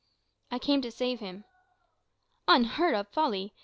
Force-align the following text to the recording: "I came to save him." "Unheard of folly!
"I 0.49 0.57
came 0.57 0.81
to 0.81 0.89
save 0.89 1.19
him." 1.19 1.43
"Unheard 2.47 2.95
of 2.95 3.09
folly! 3.09 3.53